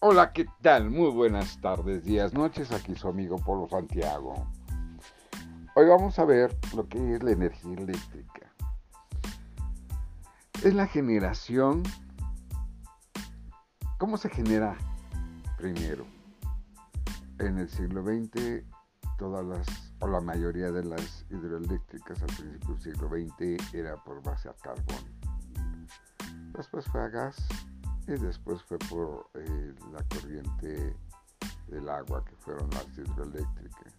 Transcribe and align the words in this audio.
Hola, 0.00 0.32
¿qué 0.32 0.46
tal? 0.62 0.90
Muy 0.90 1.10
buenas 1.10 1.60
tardes, 1.60 2.04
días, 2.04 2.32
noches. 2.32 2.70
Aquí 2.70 2.94
su 2.94 3.08
amigo 3.08 3.36
Polo 3.36 3.68
Santiago. 3.68 4.46
Hoy 5.74 5.88
vamos 5.88 6.16
a 6.20 6.24
ver 6.24 6.56
lo 6.76 6.88
que 6.88 7.16
es 7.16 7.22
la 7.24 7.32
energía 7.32 7.74
eléctrica. 7.74 8.54
Es 10.62 10.72
la 10.72 10.86
generación. 10.86 11.82
¿Cómo 13.98 14.16
se 14.18 14.28
genera? 14.28 14.78
Primero, 15.56 16.06
en 17.40 17.58
el 17.58 17.68
siglo 17.68 18.04
XX, 18.04 18.62
todas 19.18 19.44
las, 19.44 19.66
o 19.98 20.06
la 20.06 20.20
mayoría 20.20 20.70
de 20.70 20.84
las 20.84 21.26
hidroeléctricas 21.28 22.22
al 22.22 22.28
principio 22.36 22.74
del 22.74 22.82
siglo 22.82 23.08
XX 23.08 23.74
era 23.74 23.96
por 23.96 24.22
base 24.22 24.48
a 24.48 24.52
carbón. 24.62 25.18
Después 26.52 26.86
fue 26.86 27.02
a 27.02 27.08
gas 27.08 27.48
y 28.08 28.16
después 28.16 28.62
fue 28.62 28.78
por 28.78 29.28
eh, 29.34 29.74
la 29.92 30.02
corriente 30.04 30.96
del 31.66 31.88
agua 31.90 32.24
que 32.24 32.34
fueron 32.36 32.68
las 32.70 32.86
hidroeléctricas. 32.96 33.92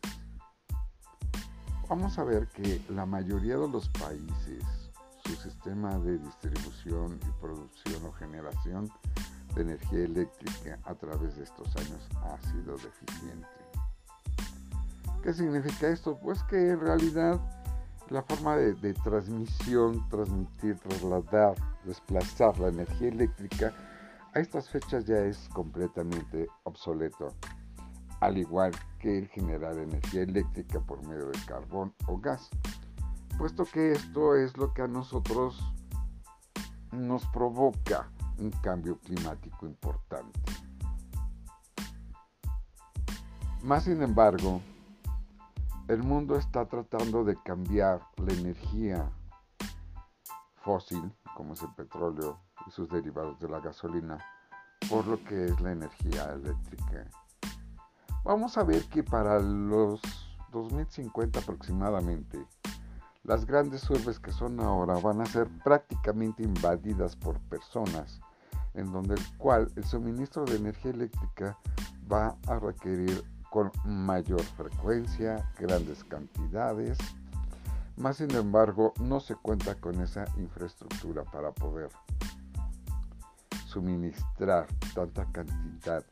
Vamos 1.88 2.18
a 2.18 2.24
ver 2.24 2.48
que 2.48 2.82
la 2.90 3.06
mayoría 3.06 3.58
de 3.58 3.68
los 3.68 3.88
países, 3.90 4.64
su 5.26 5.36
sistema 5.36 5.98
de 6.00 6.18
distribución 6.18 7.20
y 7.22 7.42
producción 7.42 8.04
o 8.06 8.12
generación 8.14 8.92
de 9.54 9.62
energía 9.62 10.06
eléctrica 10.06 10.80
a 10.86 10.96
través 10.96 11.36
de 11.36 11.44
estos 11.44 11.68
años 11.76 12.08
ha 12.24 12.42
sido 12.50 12.78
deficiente. 12.78 13.48
¿Qué 15.22 15.34
significa 15.34 15.88
esto? 15.88 16.18
Pues 16.18 16.42
que 16.44 16.72
en 16.72 16.80
realidad 16.80 17.40
la 18.10 18.24
forma 18.24 18.56
de, 18.56 18.74
de 18.74 18.94
transmisión, 18.96 20.08
transmitir, 20.10 20.80
trasladar, 20.80 21.56
desplazar 21.86 22.58
la 22.60 22.70
energía 22.70 23.10
eléctrica 23.10 23.74
a 24.34 24.40
estas 24.40 24.70
fechas 24.70 25.06
ya 25.06 25.18
es 25.18 25.50
completamente 25.50 26.48
obsoleto, 26.64 27.34
al 28.20 28.38
igual 28.38 28.72
que 29.00 29.18
el 29.18 29.28
generar 29.28 29.78
energía 29.78 30.24
eléctrica 30.24 30.80
por 30.80 31.06
medio 31.08 31.28
de 31.28 31.40
carbón 31.46 31.94
o 32.08 32.20
gas, 32.20 32.50
puesto 33.38 33.66
que 33.66 33.94
esto 33.94 34.36
es 34.36 34.56
lo 34.58 34.74
que 34.74 34.84
a 34.84 34.88
nosotros 34.88 35.60
nos 36.92 37.26
provoca 37.28 38.12
un 38.38 38.52
cambio 38.62 39.00
climático 39.00 39.66
importante. 39.66 40.40
Más 43.64 43.84
sin 43.84 44.02
embargo, 44.02 44.62
el 45.88 46.04
mundo 46.04 46.38
está 46.38 46.66
tratando 46.66 47.24
de 47.24 47.36
cambiar 47.44 48.02
la 48.18 48.34
energía 48.34 49.12
fósil, 50.64 51.12
como 51.36 51.54
es 51.54 51.62
el 51.64 51.74
petróleo 51.74 52.40
sus 52.70 52.90
derivados 52.90 53.40
de 53.40 53.50
la 53.50 53.60
gasolina, 53.60 54.18
por 54.90 55.08
lo 55.08 55.24
que 55.24 55.46
es 55.46 55.60
la 55.62 55.72
energía 55.72 56.34
eléctrica. 56.34 57.06
Vamos 58.24 58.58
a 58.58 58.64
ver 58.64 58.84
que 58.86 59.04
para 59.04 59.40
los 59.40 60.02
2050 60.52 61.40
aproximadamente, 61.40 62.46
las 63.24 63.46
grandes 63.46 63.90
urbes 63.90 64.20
que 64.20 64.32
son 64.32 64.60
ahora 64.60 64.96
van 64.96 65.22
a 65.22 65.26
ser 65.26 65.48
prácticamente 65.64 66.44
invadidas 66.44 67.16
por 67.16 67.40
personas, 67.42 68.20
en 68.74 68.92
donde 68.92 69.16
el 69.16 69.38
cual 69.38 69.72
el 69.76 69.84
suministro 69.84 70.46
de 70.46 70.58
energía 70.58 70.92
eléctrica 70.92 71.58
va 72.12 72.36
a 72.48 72.60
requerir 72.60 73.24
con 73.50 73.72
mayor 73.84 74.42
frecuencia, 74.42 75.50
grandes 75.58 76.04
cantidades, 76.04 76.98
más 77.98 78.18
sin 78.18 78.32
embargo 78.32 78.94
no 79.02 79.20
se 79.20 79.36
cuenta 79.36 79.76
con 79.76 80.00
esa 80.02 80.26
infraestructura 80.38 81.24
para 81.26 81.52
poder 81.52 81.90
suministrar 83.70 84.68
tanta 84.94 85.26
cantidad 85.32 86.04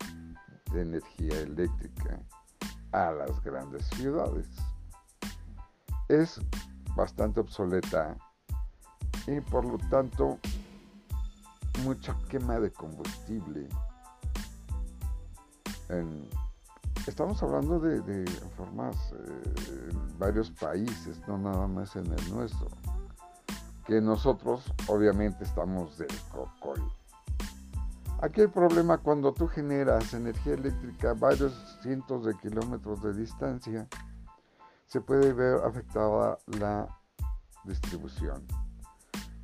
de 0.72 0.82
energía 0.82 1.40
eléctrica 1.42 2.20
a 2.92 3.12
las 3.12 3.42
grandes 3.44 3.86
ciudades. 3.88 4.48
Es 6.08 6.40
bastante 6.96 7.40
obsoleta 7.40 8.16
y 9.28 9.42
por 9.42 9.66
lo 9.66 9.78
tanto 9.90 10.38
mucha 11.84 12.16
quema 12.30 12.60
de 12.60 12.72
combustible 12.72 13.68
estamos 17.08 17.42
hablando 17.42 17.80
de, 17.80 18.26
formas 18.58 18.96
eh, 19.14 19.90
en 19.92 20.20
varios 20.20 20.52
países, 20.52 21.20
no 21.28 21.38
nada 21.38 21.68
más 21.68 21.96
en 21.96 22.06
el 22.06 22.34
nuestro, 22.34 22.68
que 23.86 24.02
nosotros 24.02 24.64
obviamente 24.88 25.44
estamos 25.44 25.98
del 25.98 26.16
cocol. 26.32 26.82
Aquí 28.20 28.42
el 28.42 28.50
problema 28.50 28.98
cuando 28.98 29.32
tú 29.32 29.48
generas 29.48 30.14
energía 30.14 30.56
eléctrica 30.56 31.12
a 31.12 31.14
varios 31.14 31.54
cientos 31.84 32.26
de 32.26 32.36
kilómetros 32.38 33.04
de 33.04 33.14
distancia, 33.14 33.88
se 34.88 35.02
puede 35.02 35.34
ver 35.34 35.60
afectada 35.64 36.40
la 36.60 36.88
distribución, 37.64 38.44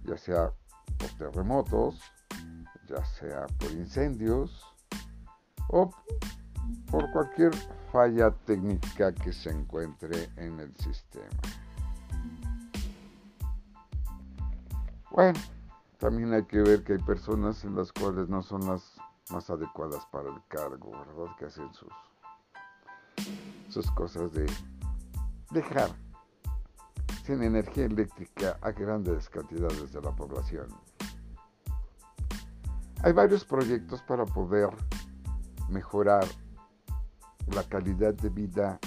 ya 0.06 0.18
sea 0.18 0.52
por 0.98 1.10
terremotos, 1.18 2.02
ya 2.88 3.06
sea 3.06 3.46
por 3.60 3.72
incendios 3.72 4.66
o 5.70 5.92
por 6.90 7.12
cualquier 7.12 7.54
falla 7.92 8.32
técnica 8.32 9.14
que 9.14 9.34
se 9.34 9.52
encuentre 9.52 10.30
en 10.38 10.60
el 10.60 10.76
sistema. 10.78 11.30
Bueno, 15.12 15.40
también 16.04 16.34
hay 16.34 16.44
que 16.44 16.62
ver 16.62 16.84
que 16.84 16.92
hay 16.92 17.00
personas 17.00 17.64
en 17.64 17.76
las 17.76 17.94
cuales 17.94 18.28
no 18.28 18.42
son 18.42 18.68
las 18.68 18.98
más 19.32 19.50
adecuadas 19.50 20.06
para 20.08 20.28
el 20.28 20.42
cargo, 20.50 20.92
¿verdad? 20.92 21.34
Que 21.40 21.46
hacen 21.46 21.74
sus, 21.74 21.94
sus 23.70 23.90
cosas 23.92 24.34
de 24.34 24.46
dejar 25.52 25.92
sin 27.26 27.42
energía 27.42 27.86
eléctrica 27.86 28.58
a 28.62 28.72
grandes 28.72 29.30
cantidades 29.30 29.94
de 29.94 30.02
la 30.02 30.14
población. 30.14 30.68
Hay 33.04 33.14
varios 33.14 33.46
proyectos 33.46 34.02
para 34.02 34.26
poder 34.26 34.72
mejorar 35.70 36.26
la 37.56 37.64
calidad 37.64 38.14
de 38.14 38.28
vida 38.28 38.78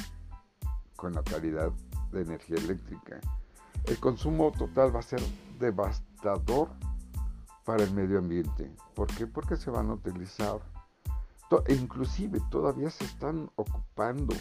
con 0.96 1.14
la 1.14 1.22
calidad 1.22 1.72
de 2.12 2.20
energía 2.20 2.58
eléctrica. 2.58 3.18
El 3.86 3.98
consumo 4.00 4.52
total 4.52 4.94
va 4.94 4.98
a 4.98 5.02
ser 5.02 5.22
devastador 5.58 6.68
para 7.66 7.82
el 7.82 7.92
medio 7.92 8.18
ambiente. 8.20 8.70
¿Por 8.94 9.08
qué? 9.08 9.26
Porque 9.26 9.56
se 9.56 9.70
van 9.70 9.90
a 9.90 9.94
utilizar, 9.94 10.60
e 11.66 11.74
inclusive 11.74 12.40
todavía 12.50 12.88
se 12.90 13.04
están 13.04 13.50
ocupando 13.56 14.34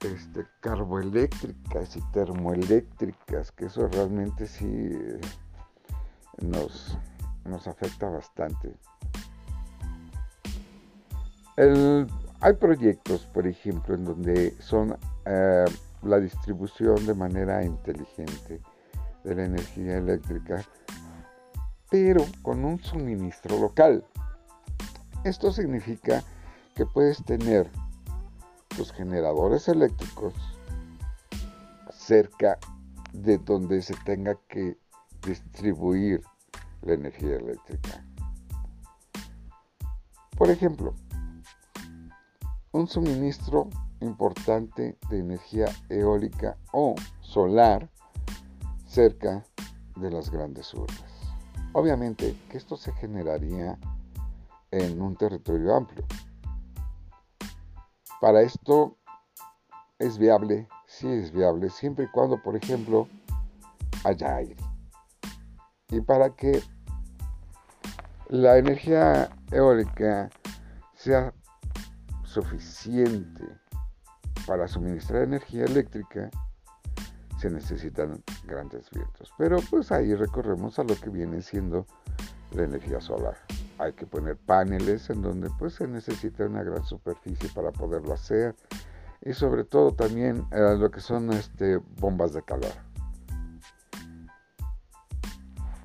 este, 0.00 0.46
carboeléctricas 0.60 1.96
y 1.96 2.00
termoeléctricas, 2.12 3.50
que 3.52 3.66
eso 3.66 3.88
realmente 3.88 4.46
sí 4.46 4.92
nos, 6.40 6.96
nos 7.44 7.66
afecta 7.66 8.08
bastante. 8.08 8.74
Hay 12.40 12.52
proyectos, 12.52 13.26
por 13.26 13.46
ejemplo, 13.46 13.94
en 13.94 14.04
donde 14.04 14.54
son 14.60 14.96
eh, 15.24 15.64
la 16.02 16.20
distribución 16.20 17.04
de 17.04 17.14
manera 17.14 17.64
inteligente 17.64 18.60
de 19.24 19.34
la 19.34 19.46
energía 19.46 19.96
eléctrica, 19.96 20.62
pero 21.90 22.24
con 22.42 22.64
un 22.64 22.82
suministro 22.82 23.58
local. 23.58 24.04
Esto 25.24 25.52
significa 25.52 26.22
que 26.74 26.86
puedes 26.86 27.24
tener 27.24 27.70
tus 28.68 28.92
generadores 28.92 29.68
eléctricos 29.68 30.34
cerca 31.90 32.58
de 33.12 33.38
donde 33.38 33.82
se 33.82 33.94
tenga 34.04 34.36
que 34.48 34.76
distribuir 35.26 36.22
la 36.82 36.94
energía 36.94 37.36
eléctrica. 37.36 38.04
Por 40.36 40.50
ejemplo, 40.50 40.94
un 42.72 42.86
suministro 42.86 43.70
importante 44.00 44.98
de 45.08 45.18
energía 45.18 45.66
eólica 45.88 46.58
o 46.72 46.94
solar 47.22 47.88
cerca 48.86 49.44
de 49.96 50.10
las 50.10 50.30
grandes 50.30 50.74
urbes. 50.74 51.15
Obviamente 51.78 52.34
que 52.48 52.56
esto 52.56 52.78
se 52.78 52.90
generaría 52.94 53.78
en 54.70 55.02
un 55.02 55.14
territorio 55.14 55.76
amplio. 55.76 56.06
Para 58.18 58.40
esto 58.40 58.96
es 59.98 60.16
viable, 60.16 60.68
sí 60.86 61.06
es 61.06 61.30
viable, 61.30 61.68
siempre 61.68 62.06
y 62.06 62.08
cuando, 62.08 62.42
por 62.42 62.56
ejemplo, 62.56 63.06
haya 64.04 64.36
aire. 64.36 64.56
Y 65.90 66.00
para 66.00 66.30
que 66.30 66.62
la 68.30 68.56
energía 68.56 69.28
eólica 69.50 70.30
sea 70.94 71.34
suficiente 72.24 73.44
para 74.46 74.66
suministrar 74.66 75.24
energía 75.24 75.66
eléctrica, 75.66 76.30
se 77.46 77.54
necesitan 77.54 78.22
grandes 78.44 78.90
vientos. 78.90 79.32
Pero 79.38 79.58
pues 79.70 79.92
ahí 79.92 80.14
recorremos 80.14 80.78
a 80.78 80.84
lo 80.84 80.96
que 80.96 81.10
viene 81.10 81.42
siendo 81.42 81.86
la 82.52 82.64
energía 82.64 83.00
solar. 83.00 83.36
hay 83.78 83.92
que 83.92 84.06
poner 84.06 84.36
paneles 84.36 85.10
en 85.10 85.22
donde 85.22 85.50
pues 85.58 85.74
se 85.74 85.86
necesita 85.86 86.46
una 86.46 86.62
gran 86.62 86.82
superficie 86.84 87.50
para 87.54 87.70
poderlo 87.70 88.14
hacer 88.14 88.54
y 89.20 89.32
sobre 89.32 89.64
todo 89.64 89.92
también 89.92 90.46
eh, 90.50 90.76
lo 90.78 90.90
que 90.90 91.00
son 91.00 91.32
este, 91.32 91.76
bombas 92.00 92.32
de 92.32 92.42
calor. 92.42 92.72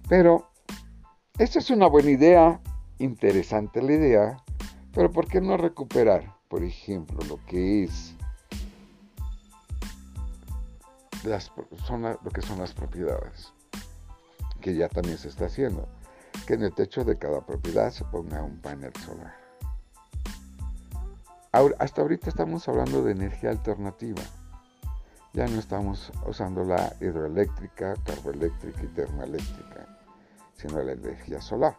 Pero 0.08 0.50
esta 1.38 1.60
es 1.60 1.70
una 1.70 1.88
buena 1.88 2.12
idea, 2.12 2.62
interesante 2.98 3.82
la 3.82 3.94
idea, 3.94 4.38
pero 4.94 5.12
¿por 5.12 5.28
qué 5.28 5.42
no 5.42 5.58
recuperar, 5.58 6.34
por 6.50 6.64
ejemplo, 6.64 7.20
lo 7.28 7.38
que 7.46 7.84
es 7.84 8.16
son 11.88 12.02
lo 12.02 12.32
que 12.32 12.42
son 12.42 12.60
las 12.60 12.74
propiedades? 12.74 13.54
Que 14.60 14.76
ya 14.76 14.90
también 14.90 15.18
se 15.18 15.30
está 15.30 15.46
haciendo. 15.46 15.88
Que 16.46 16.54
en 16.54 16.64
el 16.64 16.74
techo 16.74 17.04
de 17.04 17.18
cada 17.18 17.46
propiedad 17.46 17.92
se 17.92 18.06
ponga 18.06 18.42
un 18.42 18.60
panel 18.60 18.94
solar. 18.98 19.36
hasta 21.80 22.02
ahorita 22.02 22.30
estamos 22.30 22.68
hablando 22.68 23.04
de 23.04 23.12
energía 23.12 23.50
alternativa. 23.52 24.22
Ya 25.34 25.48
no 25.48 25.60
estamos 25.60 26.12
usando 26.28 26.64
la 26.64 26.94
hidroeléctrica, 27.00 27.96
carboeléctrica 28.06 28.84
y 28.84 28.88
termoeléctrica, 28.88 29.88
sino 30.56 30.82
la 30.82 30.92
energía 30.92 31.42
solar. 31.42 31.78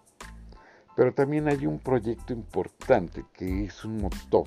Pero 0.96 1.12
también 1.12 1.48
hay 1.48 1.66
un 1.66 1.78
proyecto 1.78 2.32
importante 2.32 3.24
que 3.32 3.64
es 3.64 3.84
un 3.84 3.98
motor, 3.98 4.44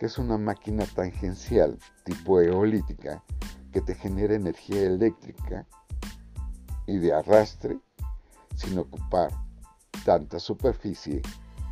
que 0.00 0.06
es 0.06 0.16
una 0.16 0.38
máquina 0.38 0.86
tangencial 0.86 1.78
tipo 2.04 2.40
eolítica 2.40 3.22
que 3.70 3.82
te 3.82 3.94
genera 3.94 4.34
energía 4.34 4.80
eléctrica 4.80 5.66
y 6.86 6.96
de 6.96 7.12
arrastre 7.12 7.78
sin 8.56 8.78
ocupar 8.78 9.30
tanta 10.06 10.40
superficie 10.40 11.20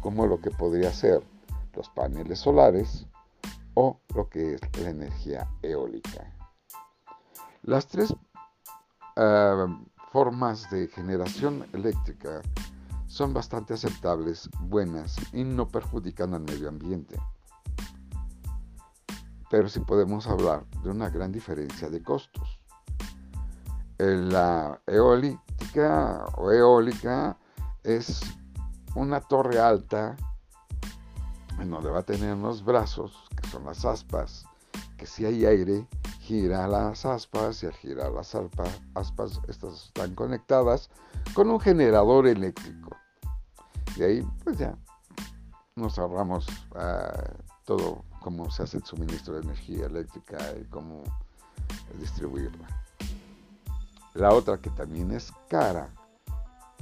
como 0.02 0.26
lo 0.26 0.42
que 0.42 0.50
podría 0.50 0.92
ser 0.92 1.22
los 1.74 1.88
paneles 1.88 2.40
solares 2.40 3.06
o 3.72 3.98
lo 4.14 4.28
que 4.28 4.56
es 4.56 4.60
la 4.78 4.90
energía 4.90 5.48
eólica. 5.62 6.30
Las 7.62 7.86
tres 7.86 8.14
ah, 9.16 9.68
formas 10.12 10.70
de 10.70 10.88
generación 10.88 11.66
eléctrica 11.72 12.42
son 13.06 13.32
bastante 13.32 13.72
aceptables, 13.72 14.50
buenas 14.60 15.16
y 15.32 15.44
no 15.44 15.66
perjudican 15.66 16.34
al 16.34 16.42
medio 16.42 16.68
ambiente. 16.68 17.18
Pero 19.50 19.68
sí 19.68 19.80
podemos 19.80 20.26
hablar 20.26 20.64
de 20.82 20.90
una 20.90 21.10
gran 21.10 21.32
diferencia 21.32 21.88
de 21.88 22.02
costos. 22.02 22.60
La 23.98 24.80
eólica 24.86 26.26
o 26.36 26.52
eólica 26.52 27.36
es 27.82 28.20
una 28.94 29.20
torre 29.20 29.58
alta 29.58 30.16
en 31.58 31.70
donde 31.70 31.90
va 31.90 32.00
a 32.00 32.02
tener 32.02 32.34
unos 32.34 32.64
brazos, 32.64 33.28
que 33.40 33.48
son 33.48 33.64
las 33.64 33.84
aspas, 33.84 34.44
que 34.96 35.06
si 35.06 35.24
hay 35.24 35.44
aire, 35.44 35.86
gira 36.20 36.68
las 36.68 37.06
aspas 37.06 37.62
y 37.62 37.66
al 37.66 37.72
girar 37.72 38.12
las 38.12 38.34
aspas, 38.34 39.40
estas 39.48 39.86
están 39.86 40.14
conectadas 40.14 40.90
con 41.34 41.50
un 41.50 41.58
generador 41.58 42.26
eléctrico. 42.26 42.96
Y 43.96 44.02
ahí, 44.02 44.28
pues 44.44 44.58
ya, 44.58 44.76
nos 45.74 45.98
ahorramos 45.98 46.46
ah, 46.74 47.32
todo 47.64 48.04
cómo 48.20 48.50
se 48.50 48.62
hace 48.62 48.78
el 48.78 48.84
suministro 48.84 49.34
de 49.34 49.42
energía 49.42 49.86
eléctrica 49.86 50.38
y 50.60 50.64
cómo 50.64 51.02
distribuirla. 51.98 52.66
La 54.14 54.32
otra 54.32 54.58
que 54.58 54.70
también 54.70 55.10
es 55.12 55.32
cara 55.48 55.90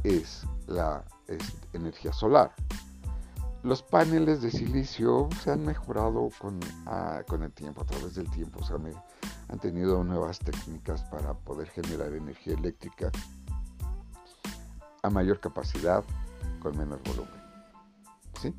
es 0.04 0.46
la 0.66 1.04
energía 1.72 2.12
solar. 2.12 2.52
Los 3.62 3.82
paneles 3.82 4.42
de 4.42 4.50
silicio 4.50 5.28
se 5.42 5.50
han 5.50 5.64
mejorado 5.64 6.30
con, 6.38 6.60
ah, 6.86 7.22
con 7.26 7.42
el 7.42 7.52
tiempo, 7.52 7.82
a 7.82 7.84
través 7.84 8.14
del 8.14 8.30
tiempo. 8.30 8.60
O 8.60 8.80
han 9.48 9.58
tenido 9.58 10.02
nuevas 10.04 10.38
técnicas 10.38 11.02
para 11.04 11.34
poder 11.34 11.68
generar 11.68 12.12
energía 12.12 12.54
eléctrica 12.54 13.10
a 15.02 15.10
mayor 15.10 15.40
capacidad 15.40 16.04
con 16.60 16.76
menos 16.78 17.00
volumen. 17.02 17.42
¿Sí? 18.40 18.54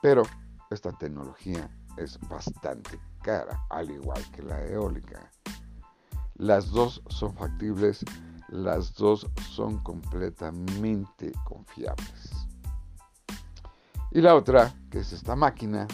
Pero 0.00 0.22
esta 0.70 0.92
tecnología 0.92 1.70
es 1.96 2.18
bastante 2.28 2.98
cara, 3.22 3.60
al 3.70 3.90
igual 3.90 4.22
que 4.32 4.42
la 4.42 4.64
eólica. 4.66 5.30
Las 6.34 6.70
dos 6.70 7.02
son 7.08 7.34
factibles, 7.34 8.04
las 8.48 8.94
dos 8.94 9.26
son 9.50 9.78
completamente 9.82 11.32
confiables. 11.44 12.46
Y 14.10 14.20
la 14.20 14.34
otra, 14.34 14.72
que 14.90 15.00
es 15.00 15.12
esta 15.12 15.34
máquina 15.34 15.86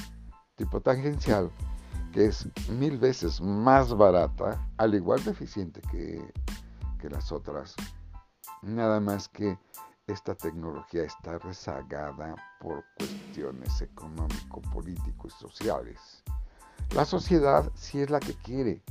tipo 0.56 0.80
tangencial, 0.80 1.50
que 2.12 2.26
es 2.26 2.46
mil 2.68 2.98
veces 2.98 3.40
más 3.40 3.96
barata, 3.96 4.68
al 4.76 4.94
igual 4.94 5.24
de 5.24 5.30
eficiente 5.30 5.80
que, 5.90 6.22
que 6.98 7.08
las 7.08 7.32
otras. 7.32 7.74
Nada 8.62 9.00
más 9.00 9.28
que 9.28 9.58
esta 10.10 10.34
tecnología 10.34 11.04
está 11.04 11.38
rezagada 11.38 12.34
por 12.60 12.84
cuestiones 12.96 13.80
económico, 13.80 14.60
político 14.62 15.28
y 15.28 15.30
sociales. 15.30 16.22
La 16.94 17.04
sociedad 17.04 17.70
sí 17.74 18.00
es 18.00 18.10
la 18.10 18.20
que 18.20 18.34
quiere, 18.34 18.82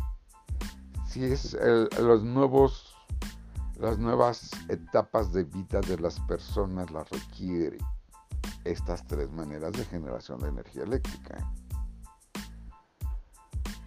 si 1.08 1.26
es 1.26 1.58
los 2.00 2.24
nuevos, 2.24 2.96
las 3.78 3.98
nuevas 3.98 4.52
etapas 4.70 5.34
de 5.34 5.44
vida 5.44 5.82
de 5.82 5.98
las 5.98 6.20
personas 6.22 6.92
las 6.92 7.10
requiere 7.10 7.78
estas 8.64 9.06
tres 9.08 9.32
maneras 9.32 9.74
de 9.74 9.86
generación 9.86 10.40
de 10.40 10.50
energía 10.50 10.84
eléctrica. 10.84 11.52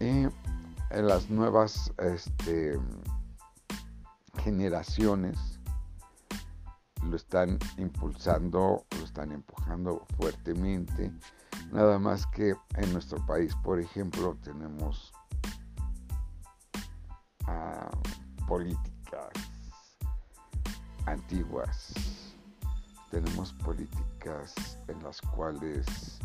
Y 0.01 0.27
en 0.91 1.07
las 1.07 1.31
nuevas 1.31 1.93
este, 1.99 2.79
generaciones 4.43 5.52
lo 7.03 7.17
están 7.17 7.59
impulsando, 7.79 8.85
lo 8.99 9.05
están 9.05 9.33
empujando 9.33 10.07
fuertemente. 10.17 11.13
Nada 11.73 11.99
más 11.99 12.27
que 12.27 12.55
en 12.77 12.93
nuestro 12.93 13.25
país, 13.27 13.55
por 13.63 13.81
ejemplo, 13.81 14.37
tenemos 14.43 15.13
ah, 17.47 17.91
políticas 18.47 19.31
antiguas 21.07 21.93
tenemos 23.13 23.53
políticas 23.53 24.79
en 24.89 25.03
las 25.03 25.21
cuales, 25.21 26.19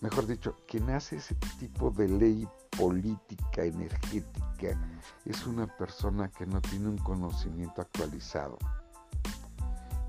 mejor 0.00 0.28
dicho, 0.28 0.56
quien 0.68 0.88
hace 0.90 1.16
ese 1.16 1.34
tipo 1.58 1.90
de 1.90 2.06
ley 2.06 2.48
política 2.78 3.64
energética 3.64 4.78
es 5.24 5.46
una 5.48 5.66
persona 5.66 6.28
que 6.28 6.46
no 6.46 6.60
tiene 6.60 6.90
un 6.90 6.98
conocimiento 6.98 7.82
actualizado, 7.82 8.56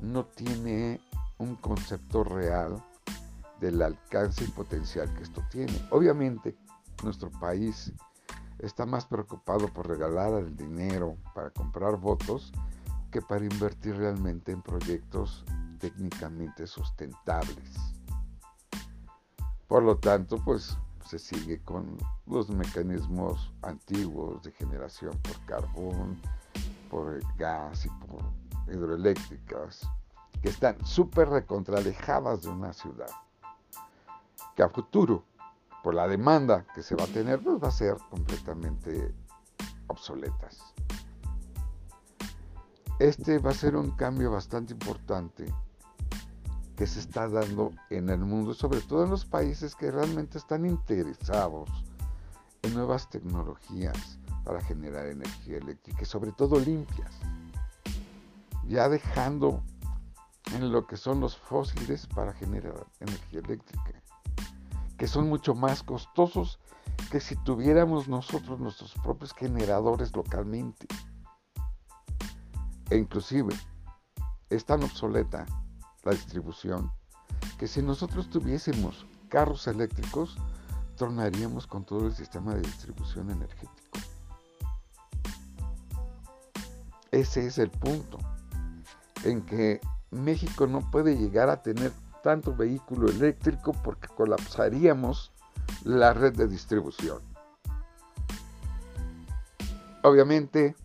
no 0.02 0.26
tiene 0.26 1.00
un 1.38 1.56
concepto 1.56 2.24
real 2.24 2.84
del 3.60 3.82
alcance 3.82 4.44
y 4.44 4.48
potencial 4.48 5.14
que 5.16 5.24
esto 5.24 5.44
tiene. 5.50 5.74
Obviamente, 5.92 6.56
nuestro 7.04 7.32
país 7.32 7.92
está 8.60 8.86
más 8.86 9.06
preocupado 9.06 9.68
por 9.68 9.88
regalar 9.88 10.34
el 10.34 10.56
dinero 10.56 11.18
para 11.34 11.50
comprar 11.52 11.98
votos 11.98 12.52
que 13.12 13.22
para 13.22 13.46
invertir 13.46 13.96
realmente 13.96 14.52
en 14.52 14.62
proyectos 14.62 15.46
técnicamente 15.80 16.68
sustentables. 16.68 17.72
Por 19.68 19.84
lo 19.84 19.98
tanto, 19.98 20.38
pues 20.44 20.78
se 21.06 21.20
sigue 21.20 21.62
con 21.62 21.98
los 22.26 22.50
mecanismos 22.50 23.52
antiguos 23.62 24.44
de 24.44 24.52
generación 24.52 25.18
por 25.20 25.40
carbón, 25.46 26.20
por 26.90 27.22
gas 27.38 27.86
y 27.86 27.90
por 27.90 28.22
hidroeléctricas, 28.70 29.88
que 30.42 30.50
están 30.50 30.86
súper 30.86 31.30
recontralejadas 31.30 32.44
de 32.44 32.50
una 32.50 32.74
ciudad, 32.74 33.10
que 34.56 34.64
a 34.64 34.70
futuro, 34.70 35.24
por 35.84 35.94
la 35.94 36.08
demanda 36.08 36.66
que 36.74 36.82
se 36.82 36.96
va 36.96 37.06
a 37.06 37.08
tener, 37.08 37.42
pues 37.42 37.62
va 37.64 37.70
a 37.70 37.72
ser 37.72 37.98
completamente 38.10 39.14
obsoletas. 39.88 40.74
Este 43.00 43.40
va 43.40 43.52
a 43.52 43.54
ser 43.54 43.76
un 43.76 43.92
cambio 43.92 44.32
bastante 44.32 44.74
importante 44.74 45.46
que 46.76 46.88
se 46.88 47.00
está 47.00 47.28
dando 47.28 47.72
en 47.90 48.10
el 48.10 48.20
mundo, 48.20 48.54
sobre 48.54 48.82
todo 48.82 49.04
en 49.04 49.10
los 49.10 49.26
países 49.26 49.76
que 49.76 49.92
realmente 49.92 50.38
están 50.38 50.66
interesados 50.66 51.70
en 52.62 52.74
nuevas 52.74 53.10
tecnologías 53.10 54.20
para 54.44 54.62
generar 54.62 55.08
energía 55.08 55.58
eléctrica 55.58 56.06
sobre 56.06 56.32
todo 56.32 56.60
limpias. 56.60 57.12
Ya 58.68 58.90
dejando 58.90 59.64
en 60.54 60.72
lo 60.72 60.86
que 60.88 60.98
son 60.98 61.22
los 61.22 61.38
fósiles 61.38 62.06
para 62.08 62.34
generar 62.34 62.86
energía 63.00 63.40
eléctrica, 63.40 64.04
que 64.98 65.08
son 65.08 65.30
mucho 65.30 65.56
más 65.56 65.84
costosos 65.84 66.60
que 67.12 67.20
si 67.22 67.36
tuviéramos 67.38 68.08
nosotros 68.08 68.60
nuestros 68.60 68.94
propios 68.96 69.34
generadores 69.34 70.14
localmente. 70.16 70.88
E 72.90 72.98
inclusive 72.98 73.56
es 74.50 74.66
tan 74.66 74.84
obsoleta 74.84 75.46
la 76.04 76.12
distribución, 76.12 76.92
que 77.58 77.68
si 77.68 77.82
nosotros 77.82 78.30
tuviésemos 78.30 79.06
carros 79.30 79.68
eléctricos, 79.68 80.38
tornaríamos 80.98 81.68
con 81.68 81.86
todo 81.86 82.08
el 82.08 82.14
sistema 82.14 82.54
de 82.56 82.62
distribución 82.62 83.30
energético. 83.30 84.00
Ese 87.12 87.48
es 87.48 87.58
el 87.58 87.70
punto 87.70 88.20
en 89.28 89.42
que 89.42 89.82
México 90.12 90.68
no 90.68 90.90
puede 90.92 91.18
llegar 91.18 91.50
a 91.50 91.62
tener 91.62 91.92
tanto 92.24 92.56
vehículo 92.56 93.10
eléctrico 93.10 93.74
porque 93.84 94.08
colapsaríamos 94.08 95.32
la 95.84 96.14
red 96.14 96.36
de 96.36 96.48
distribución. 96.48 97.22
Obviamente 100.04 100.76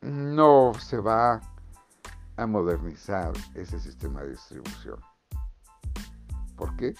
no 0.00 0.72
se 0.74 0.98
va 0.98 1.40
a 2.36 2.46
modernizar 2.46 3.32
ese 3.54 3.78
sistema 3.78 4.22
de 4.22 4.30
distribución. 4.30 4.98
¿Por 6.56 6.76
qué? 6.76 6.94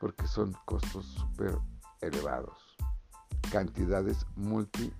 Porque 0.00 0.26
son 0.26 0.54
costos 0.64 1.06
súper 1.06 1.56
elevados, 2.00 2.76
cantidades 3.50 4.26
multi. 4.36 4.92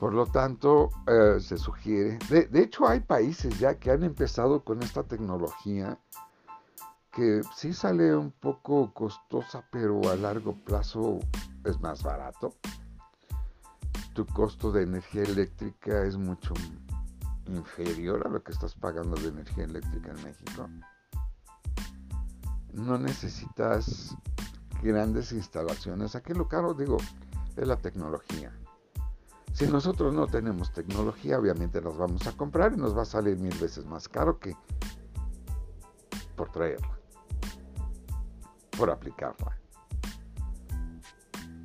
Por 0.00 0.14
lo 0.14 0.24
tanto, 0.24 0.90
eh, 1.06 1.38
se 1.40 1.58
sugiere, 1.58 2.18
de, 2.30 2.46
de, 2.46 2.62
hecho 2.62 2.88
hay 2.88 3.00
países 3.00 3.58
ya 3.58 3.78
que 3.78 3.90
han 3.90 4.02
empezado 4.02 4.64
con 4.64 4.82
esta 4.82 5.02
tecnología 5.02 5.98
que 7.12 7.42
sí 7.54 7.74
sale 7.74 8.16
un 8.16 8.30
poco 8.30 8.94
costosa, 8.94 9.62
pero 9.70 10.00
a 10.08 10.16
largo 10.16 10.54
plazo 10.64 11.18
es 11.64 11.78
más 11.82 12.02
barato. 12.02 12.54
Tu 14.14 14.24
costo 14.24 14.72
de 14.72 14.84
energía 14.84 15.24
eléctrica 15.24 16.04
es 16.06 16.16
mucho 16.16 16.54
inferior 17.46 18.26
a 18.26 18.30
lo 18.30 18.42
que 18.42 18.52
estás 18.52 18.74
pagando 18.74 19.20
de 19.20 19.28
energía 19.28 19.64
eléctrica 19.64 20.12
en 20.12 20.24
México. 20.24 20.68
No 22.72 22.96
necesitas 22.96 24.16
grandes 24.82 25.32
instalaciones. 25.32 26.16
Aquí 26.16 26.32
lo 26.32 26.48
caro, 26.48 26.72
digo, 26.72 26.96
es 27.54 27.68
la 27.68 27.76
tecnología. 27.76 28.50
Si 29.52 29.66
nosotros 29.66 30.14
no 30.14 30.26
tenemos 30.26 30.72
tecnología, 30.72 31.38
obviamente 31.38 31.80
las 31.80 31.96
vamos 31.96 32.26
a 32.26 32.32
comprar 32.32 32.72
y 32.72 32.76
nos 32.76 32.96
va 32.96 33.02
a 33.02 33.06
salir 33.06 33.38
mil 33.38 33.54
veces 33.58 33.84
más 33.84 34.08
caro 34.08 34.38
que 34.38 34.56
por 36.36 36.50
traerla, 36.50 36.98
por 38.76 38.90
aplicarla. 38.90 39.58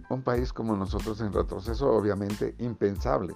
Un 0.10 0.22
país 0.22 0.52
como 0.52 0.76
nosotros 0.76 1.22
en 1.22 1.32
retroceso, 1.32 1.90
obviamente 1.92 2.56
impensable. 2.60 3.36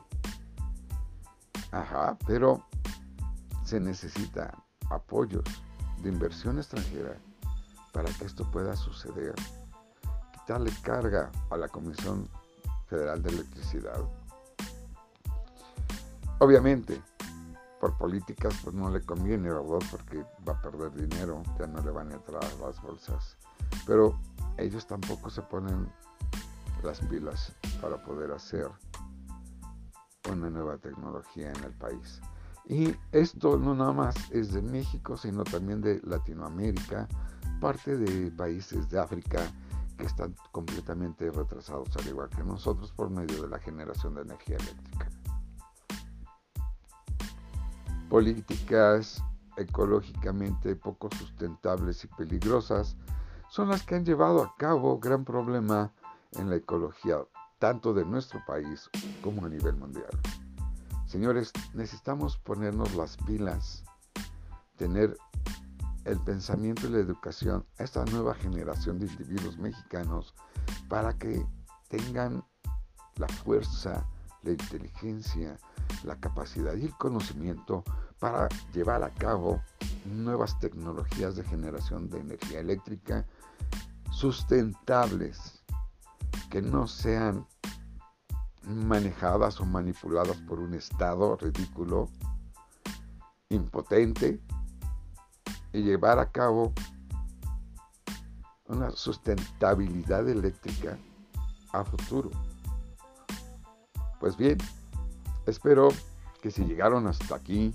Ajá, 1.72 2.18
pero 2.28 2.66
se 3.64 3.80
necesita 3.80 4.52
apoyos 4.90 5.44
de 6.02 6.10
inversión 6.10 6.58
extranjera 6.58 7.18
para 7.94 8.12
que 8.12 8.26
esto 8.26 8.50
pueda 8.52 8.76
suceder. 8.76 9.36
Quitarle 10.34 10.72
carga 10.82 11.32
a 11.50 11.58
la 11.58 11.68
Comisión 11.68 12.28
Federal 12.88 13.22
de 13.22 13.30
Electricidad 13.30 14.02
Obviamente, 16.42 17.02
por 17.82 17.98
políticas, 17.98 18.58
pues 18.64 18.74
no 18.74 18.90
le 18.90 19.02
conviene, 19.02 19.50
¿verdad? 19.50 19.80
Porque 19.92 20.24
va 20.48 20.54
a 20.54 20.62
perder 20.62 20.94
dinero, 20.94 21.44
ya 21.60 21.68
no 21.68 21.82
le 21.82 21.92
van 21.92 22.12
a 22.12 22.16
entrar 22.16 22.42
las 22.62 22.82
bolsas. 22.82 23.38
Pero 23.86 24.18
ellos 24.58 24.88
tampoco 24.88 25.30
se 25.30 25.42
ponen 25.42 25.92
las 26.82 27.02
pilas 27.02 27.54
para 27.82 28.02
poder 28.04 28.32
hacer 28.32 28.70
una 30.32 30.50
nueva 30.50 30.78
tecnología 30.78 31.52
en 31.52 31.64
el 31.66 31.74
país. 31.74 32.22
Y 32.66 32.96
esto 33.12 33.58
no 33.58 33.76
nada 33.76 33.92
más 33.92 34.16
es 34.32 34.54
de 34.54 34.62
México, 34.62 35.18
sino 35.18 35.44
también 35.44 35.82
de 35.82 36.00
Latinoamérica, 36.04 37.06
parte 37.60 37.98
de 37.98 38.32
países 38.32 38.90
de 38.90 38.98
África 38.98 39.42
que 39.98 40.06
están 40.06 40.34
completamente 40.54 41.30
retrasados, 41.32 41.90
al 41.98 42.08
igual 42.08 42.30
que 42.30 42.46
nosotros, 42.46 42.94
por 42.94 43.10
medio 43.10 43.42
de 43.42 43.50
la 43.50 43.60
generación 43.60 44.16
de 44.16 44.22
energía 44.22 44.56
eléctrica 44.56 45.10
políticas 48.10 49.24
ecológicamente 49.56 50.76
poco 50.76 51.10
sustentables 51.12 52.04
y 52.04 52.08
peligrosas 52.08 52.98
son 53.50 53.70
las 53.70 53.84
que 53.84 53.96
han 53.96 54.06
llevado 54.06 54.44
a 54.44 54.56
cabo 54.58 55.00
gran 55.00 55.24
problema 55.24 55.94
en 56.34 56.50
la 56.50 56.56
ecología, 56.56 57.18
tanto 57.60 57.94
de 57.94 58.06
nuestro 58.06 58.44
país 58.46 58.90
como 59.24 59.46
a 59.46 59.50
nivel 59.50 59.76
mundial. 59.76 60.10
Señores, 61.06 61.52
necesitamos 61.74 62.38
ponernos 62.38 62.94
las 62.96 63.18
pilas, 63.18 63.84
tener 64.78 65.18
el 66.06 66.20
pensamiento 66.20 66.88
y 66.88 66.92
la 66.92 67.00
educación 67.00 67.66
a 67.78 67.84
esta 67.84 68.06
nueva 68.06 68.34
generación 68.36 69.00
de 69.00 69.08
individuos 69.08 69.58
mexicanos 69.58 70.34
para 70.88 71.18
que 71.18 71.46
tengan 71.90 72.44
la 73.18 73.28
fuerza, 73.28 74.08
la 74.44 74.52
inteligencia, 74.52 75.60
la 76.04 76.20
capacidad 76.20 76.76
y 76.76 76.86
el 76.86 76.96
conocimiento 76.98 77.84
para 78.20 78.50
llevar 78.74 79.04
a 79.04 79.14
cabo 79.14 79.62
nuevas 80.06 80.60
tecnologías 80.60 81.36
de 81.36 81.44
generación 81.44 82.10
de 82.10 82.20
energía 82.20 82.60
eléctrica 82.60 83.26
sustentables, 84.12 85.64
que 86.50 86.62
no 86.62 86.88
sean 86.88 87.46
manejadas 88.64 89.60
o 89.60 89.66
manipuladas 89.66 90.38
por 90.38 90.60
un 90.60 90.74
Estado 90.74 91.36
ridículo, 91.38 92.10
impotente, 93.50 94.40
y 95.72 95.84
llevar 95.84 96.20
a 96.20 96.32
cabo 96.32 96.74
una 98.68 98.92
sustentabilidad 98.92 100.28
eléctrica 100.28 100.98
a 101.72 101.84
futuro. 101.84 102.30
Pues 104.20 104.36
bien, 104.36 104.58
Espero 105.50 105.90
que 106.44 106.52
si 106.52 106.64
llegaron 106.64 107.08
hasta 107.08 107.34
aquí, 107.36 107.74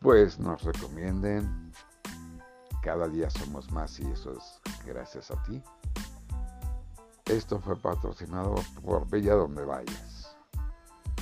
pues 0.00 0.40
nos 0.40 0.64
recomienden. 0.64 1.72
Cada 2.82 3.06
día 3.06 3.30
somos 3.30 3.70
más 3.70 4.00
y 4.00 4.10
eso 4.10 4.32
es 4.32 4.60
gracias 4.84 5.30
a 5.30 5.40
ti. 5.44 5.62
Esto 7.26 7.60
fue 7.60 7.76
patrocinado 7.76 8.56
por 8.84 9.08
Bella 9.08 9.34
Donde 9.34 9.64
Vayas, 9.64 10.36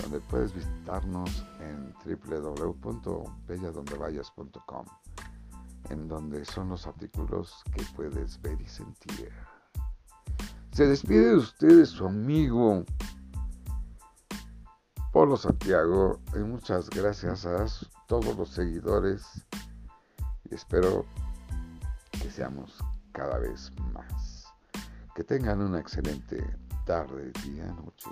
donde 0.00 0.20
puedes 0.20 0.54
visitarnos 0.54 1.44
en 1.60 1.94
www.belladondevayas.com, 2.02 4.86
en 5.90 6.08
donde 6.08 6.46
son 6.46 6.70
los 6.70 6.86
artículos 6.86 7.62
que 7.74 7.84
puedes 7.94 8.40
ver 8.40 8.58
y 8.58 8.66
sentir. 8.66 9.30
Se 10.72 10.86
despide 10.86 11.26
de 11.26 11.36
ustedes 11.36 11.90
su 11.90 12.06
amigo 12.06 12.86
Polo 15.20 15.36
Santiago 15.36 16.18
y 16.34 16.38
muchas 16.38 16.88
gracias 16.88 17.44
a 17.44 17.66
todos 18.06 18.34
los 18.38 18.48
seguidores 18.48 19.44
y 20.50 20.54
espero 20.54 21.04
que 22.10 22.30
seamos 22.30 22.82
cada 23.12 23.38
vez 23.38 23.70
más. 23.92 24.46
Que 25.14 25.22
tengan 25.22 25.60
una 25.60 25.78
excelente 25.78 26.42
tarde, 26.86 27.32
día, 27.44 27.66
noche. 27.66 28.08